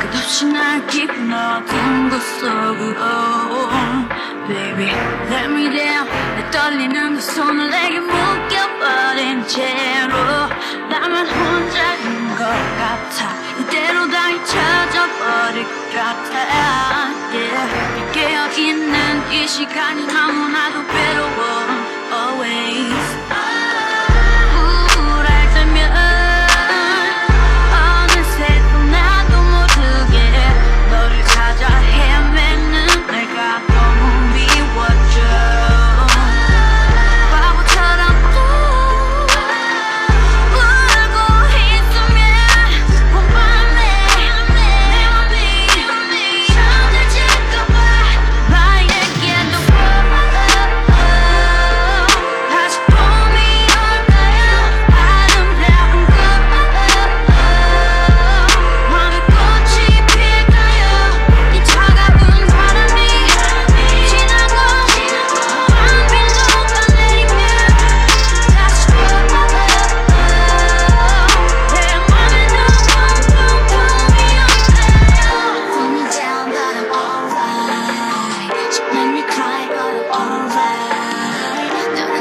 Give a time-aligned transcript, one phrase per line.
[0.00, 0.86] 끝없이 날
[1.32, 3.00] 어둠 곳 속으로.
[4.46, 4.90] Baby
[5.30, 5.68] let me
[6.50, 10.14] 떨리는 두 손을 내게 묶여버린 채로.
[10.88, 13.34] 나만 혼자인 것 같아.
[13.58, 16.73] 이대로 다 잊혀져버릴 것 같아
[19.54, 21.43] mexicano, encamunado pelo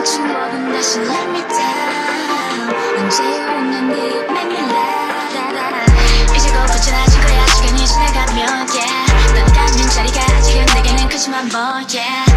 [0.03, 2.67] want you more than that, she let me down.
[2.99, 3.95] 언제 웃는 네
[4.27, 6.35] make me laugh.
[6.35, 9.33] 이제 곧 부천해질 거야, 시간이 지나가면, yeah.
[9.33, 12.32] 넌 닿는 자리가 아직은 내게는 크지만, 뭐, yeah.